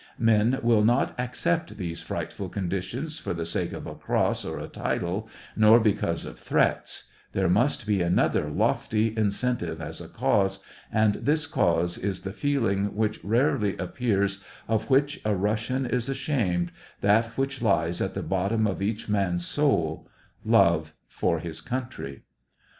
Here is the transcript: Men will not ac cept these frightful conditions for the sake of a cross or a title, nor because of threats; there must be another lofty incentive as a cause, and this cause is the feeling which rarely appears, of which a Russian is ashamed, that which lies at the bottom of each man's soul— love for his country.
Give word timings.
Men 0.17 0.57
will 0.63 0.83
not 0.83 1.13
ac 1.19 1.33
cept 1.33 1.77
these 1.77 2.01
frightful 2.01 2.49
conditions 2.49 3.19
for 3.19 3.35
the 3.35 3.45
sake 3.45 3.71
of 3.71 3.85
a 3.85 3.93
cross 3.93 4.43
or 4.43 4.57
a 4.57 4.67
title, 4.67 5.29
nor 5.55 5.79
because 5.79 6.25
of 6.25 6.39
threats; 6.39 7.03
there 7.33 7.47
must 7.47 7.85
be 7.85 8.01
another 8.01 8.49
lofty 8.49 9.13
incentive 9.15 9.79
as 9.79 10.01
a 10.01 10.07
cause, 10.09 10.57
and 10.91 11.13
this 11.13 11.45
cause 11.45 11.99
is 11.99 12.21
the 12.21 12.33
feeling 12.33 12.95
which 12.95 13.23
rarely 13.23 13.77
appears, 13.77 14.43
of 14.67 14.89
which 14.89 15.21
a 15.23 15.35
Russian 15.35 15.85
is 15.85 16.09
ashamed, 16.09 16.71
that 17.01 17.37
which 17.37 17.61
lies 17.61 18.01
at 18.01 18.15
the 18.15 18.23
bottom 18.23 18.65
of 18.65 18.81
each 18.81 19.07
man's 19.07 19.45
soul— 19.45 20.09
love 20.43 20.95
for 21.05 21.37
his 21.41 21.61
country. 21.61 22.23